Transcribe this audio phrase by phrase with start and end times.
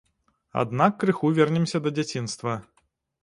[0.61, 2.57] Аднак крыху вернемся да дзяцінства.